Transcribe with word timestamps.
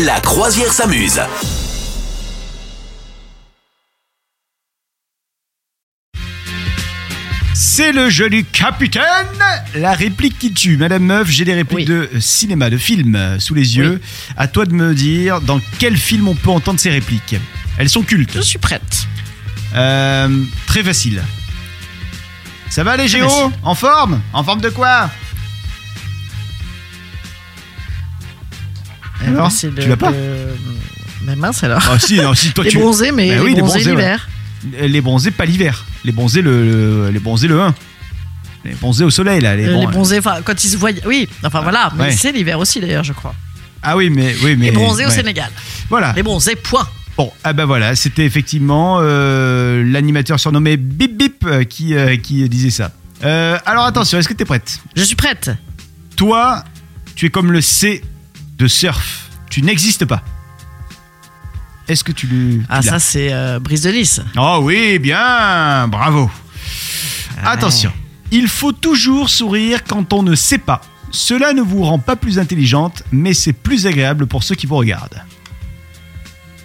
La 0.00 0.20
croisière 0.20 0.72
s'amuse. 0.72 1.20
C'est 7.54 7.92
le 7.92 8.10
jeu 8.10 8.28
du 8.30 8.44
capitaine 8.44 9.02
La 9.74 9.92
réplique 9.92 10.38
qui 10.38 10.52
tue. 10.52 10.76
Madame 10.76 11.04
Meuf, 11.04 11.28
j'ai 11.28 11.44
des 11.44 11.54
répliques 11.54 11.88
Oui. 11.88 11.94
de 11.94 12.08
cinéma, 12.18 12.70
de 12.70 12.76
film 12.78 13.14
euh, 13.14 13.38
sous 13.38 13.54
les 13.54 13.76
yeux. 13.76 14.00
À 14.36 14.48
toi 14.48 14.64
de 14.66 14.72
me 14.72 14.94
dire 14.94 15.40
dans 15.40 15.60
quel 15.78 15.96
film 15.96 16.28
on 16.28 16.34
peut 16.34 16.50
entendre 16.50 16.80
ces 16.80 16.90
répliques. 16.90 17.36
Elles 17.78 17.88
sont 17.88 18.02
cultes. 18.02 18.34
Je 18.36 18.40
suis 18.40 18.58
prête. 18.58 19.06
Euh, 19.74 20.28
très 20.66 20.82
facile. 20.82 21.22
Ça 22.68 22.84
va 22.84 22.96
les 22.96 23.04
Très 23.08 23.18
Géo 23.18 23.28
facile. 23.28 23.52
En 23.62 23.74
forme 23.74 24.20
En 24.32 24.44
forme 24.44 24.60
de 24.60 24.70
quoi 24.70 25.10
Alors, 29.26 29.46
Euh, 29.46 29.50
c'est 29.50 29.68
le- 29.68 29.82
tu 29.82 29.88
l'as 29.88 29.96
pas 29.96 30.10
le- 30.10 30.16
Mais 31.24 31.36
mince 31.36 31.62
alors. 31.64 31.82
Ah 31.90 31.98
si, 31.98 32.16
non, 32.20 32.34
si 32.34 32.52
toi 32.52 32.64
les 32.64 32.70
tu... 32.70 32.78
bronzés, 32.78 33.12
mais 33.12 33.38
oui, 33.40 33.50
les 33.50 33.54
les 33.54 33.60
bronzés 33.60 33.78
bronzés, 33.84 33.90
ouais. 33.90 33.96
l'hiver. 33.96 34.28
Les 34.80 35.00
bronzés, 35.00 35.30
pas 35.30 35.44
l'hiver. 35.44 35.84
Les 36.04 36.12
bronzés 36.12 36.42
le, 36.42 36.64
le- 36.64 37.10
les 37.10 37.18
bronzés 37.18 37.48
le 37.48 37.60
1. 37.60 37.74
Les 38.64 38.74
bronzés 38.74 39.04
au 39.04 39.10
soleil 39.10 39.40
là. 39.40 39.56
Les 39.56 39.64
Euh, 39.66 39.70
Les, 39.72 39.72
bron- 39.86 39.90
bronzés, 39.90 40.18
enfin, 40.18 40.36
quand 40.44 40.62
ils 40.64 40.68
se 40.68 40.76
voient. 40.76 40.90
Oui, 41.06 41.28
enfin 41.44 41.60
voilà. 41.62 41.90
Mais 41.96 42.04
Ouais. 42.04 42.10
c'est 42.12 42.32
l'hiver 42.32 42.58
aussi 42.58 42.80
d'ailleurs, 42.80 43.04
je 43.04 43.12
crois. 43.12 43.34
Ah 43.82 43.96
oui, 43.96 44.08
mais 44.10 44.34
oui, 44.44 44.54
mais 44.56 44.66
les 44.66 44.70
bronzés 44.72 45.04
au. 45.06 45.10
Sénégal. 45.10 45.50
Voilà. 45.90 46.12
Les 46.14 46.22
bronzés, 46.22 46.54
point. 46.56 46.88
Bon, 47.16 47.30
ah 47.44 47.52
bah 47.52 47.66
voilà, 47.66 47.94
c'était 47.94 48.24
effectivement 48.24 48.98
euh, 49.02 49.82
l'animateur 49.84 50.40
surnommé 50.40 50.76
Bip 50.78 51.16
Bip 51.18 51.44
euh, 51.44 51.64
qui, 51.64 51.94
euh, 51.94 52.16
qui 52.16 52.48
disait 52.48 52.70
ça. 52.70 52.90
Euh, 53.24 53.58
alors 53.66 53.84
attention, 53.84 54.18
est-ce 54.18 54.28
que 54.28 54.32
t'es 54.34 54.44
prête? 54.46 54.78
Je 54.96 55.02
suis 55.02 55.14
prête. 55.16 55.50
Toi, 56.16 56.64
tu 57.14 57.26
es 57.26 57.30
comme 57.30 57.52
le 57.52 57.60
C 57.60 58.02
de 58.62 58.68
surf. 58.68 59.28
Tu 59.50 59.60
n'existes 59.62 60.04
pas. 60.04 60.22
Est-ce 61.88 62.04
que 62.04 62.12
tu 62.12 62.28
le. 62.28 62.62
Ah, 62.68 62.80
ça, 62.80 63.00
c'est 63.00 63.32
euh, 63.32 63.58
Brise 63.58 63.82
de 63.82 63.90
Nice. 63.90 64.20
Oh 64.38 64.60
oui, 64.62 64.98
bien, 65.00 65.88
bravo. 65.88 66.30
Attention, 67.44 67.92
il 68.30 68.46
faut 68.46 68.70
toujours 68.70 69.28
sourire 69.28 69.82
quand 69.82 70.12
on 70.12 70.22
ne 70.22 70.36
sait 70.36 70.58
pas. 70.58 70.80
Cela 71.10 71.52
ne 71.52 71.60
vous 71.60 71.82
rend 71.82 71.98
pas 71.98 72.14
plus 72.14 72.38
intelligente, 72.38 73.02
mais 73.10 73.34
c'est 73.34 73.52
plus 73.52 73.86
agréable 73.86 74.26
pour 74.26 74.44
ceux 74.44 74.54
qui 74.54 74.66
vous 74.66 74.76
regardent. 74.76 75.22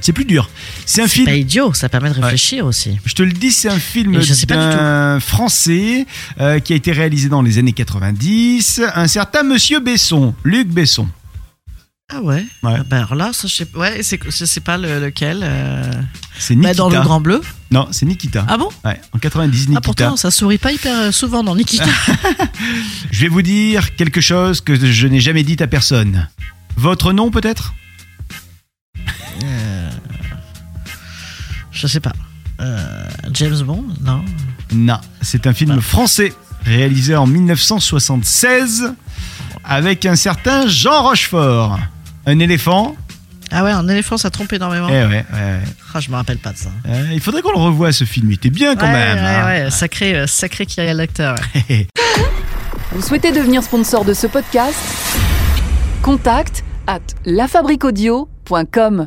C'est 0.00 0.12
plus 0.12 0.26
dur. 0.26 0.48
C'est 0.84 1.02
un 1.02 1.08
C'est 1.08 1.24
pas 1.24 1.30
film. 1.32 1.40
idiot, 1.40 1.72
ça 1.74 1.88
permet 1.88 2.10
de 2.10 2.20
réfléchir 2.20 2.66
aussi. 2.66 2.98
Je 3.04 3.14
te 3.14 3.22
le 3.22 3.32
dis, 3.32 3.50
c'est 3.50 3.68
un 3.68 3.78
film 3.80 4.16
d'un 4.46 5.18
français 5.20 6.06
euh, 6.38 6.60
qui 6.60 6.74
a 6.74 6.76
été 6.76 6.92
réalisé 6.92 7.28
dans 7.28 7.42
les 7.42 7.58
années 7.58 7.72
90. 7.72 8.82
Un 8.94 9.08
certain 9.08 9.42
Monsieur 9.42 9.80
Besson, 9.80 10.34
Luc 10.44 10.68
Besson. 10.68 11.08
Ah 12.10 12.22
ouais, 12.22 12.46
Ouais. 12.62 12.72
Ah 12.78 12.84
ben 12.86 12.96
alors 12.98 13.14
là, 13.14 13.30
ça, 13.34 13.46
je 13.48 13.54
sais, 13.54 13.66
ouais, 13.76 14.02
c'est, 14.02 14.18
je 14.24 14.44
sais 14.46 14.60
pas 14.60 14.78
le- 14.78 14.98
lequel. 14.98 15.40
euh, 15.42 15.92
C'est 16.38 16.54
bah, 16.54 16.68
Nikita. 16.70 16.78
dans 16.78 16.88
le 16.88 17.00
Grand 17.02 17.20
Bleu. 17.20 17.42
Non, 17.70 17.86
c'est 17.90 18.06
Nikita. 18.06 18.46
Ah 18.48 18.56
bon? 18.56 18.70
Ouais, 18.82 18.98
en 19.12 19.18
90, 19.18 19.58
Ah 19.66 19.68
Nikita. 19.68 19.80
pourtant, 19.82 20.16
ça 20.16 20.30
sourit 20.30 20.56
pas 20.56 20.72
hyper 20.72 21.12
souvent 21.12 21.44
dans 21.44 21.54
Nikita. 21.54 21.84
Je 23.10 23.20
vais 23.20 23.28
vous 23.28 23.42
dire 23.42 23.94
quelque 23.94 24.22
chose 24.22 24.62
que 24.62 24.74
je 24.74 25.06
n'ai 25.06 25.20
jamais 25.20 25.42
dit 25.42 25.62
à 25.62 25.66
personne. 25.66 26.28
Votre 26.76 27.12
nom 27.12 27.30
peut-être? 27.30 27.74
Je 31.70 31.86
sais 31.86 32.00
pas. 32.00 32.12
Euh, 32.60 33.06
James 33.34 33.60
Bond 33.62 33.84
Non? 34.00 34.24
Non, 34.72 34.98
c'est 35.20 35.46
un 35.46 35.52
film 35.52 35.74
Ah. 35.76 35.80
français 35.82 36.32
réalisé 36.64 37.14
en 37.16 37.26
1976 37.26 38.94
avec 39.62 40.06
un 40.06 40.16
certain 40.16 40.66
Jean 40.66 41.02
Rochefort. 41.02 41.78
Un 42.28 42.38
éléphant. 42.40 42.94
Ah 43.50 43.64
ouais, 43.64 43.70
un 43.70 43.88
éléphant, 43.88 44.18
ça 44.18 44.28
trompe 44.28 44.52
énormément. 44.52 44.88
Eh 44.90 44.92
ouais, 44.92 45.06
ouais, 45.06 45.24
ouais. 45.32 45.60
Ah, 45.94 46.00
je 46.00 46.10
me 46.10 46.16
rappelle 46.16 46.36
pas 46.36 46.52
de 46.52 46.58
ça. 46.58 46.68
Euh, 46.86 47.06
il 47.14 47.20
faudrait 47.20 47.40
qu'on 47.40 47.52
le 47.52 47.58
revoie 47.58 47.90
ce 47.90 48.04
film. 48.04 48.30
Il 48.30 48.34
était 48.34 48.50
bien 48.50 48.76
quand 48.76 48.84
ouais, 48.84 48.92
même. 48.92 49.16
ouais, 49.16 49.24
hein. 49.24 49.64
ouais, 49.64 49.70
sacré, 49.70 50.14
euh, 50.14 50.26
sacré 50.26 50.66
qui 50.66 50.78
a 50.82 50.92
l'acteur. 50.92 51.36
ouais. 51.70 51.86
Vous 52.92 53.00
souhaitez 53.00 53.32
devenir 53.32 53.62
sponsor 53.62 54.04
de 54.04 54.12
ce 54.12 54.26
podcast? 54.26 54.76
Contact 56.02 56.64
à 56.86 56.98
lafabriquaudio.com. 57.24 59.06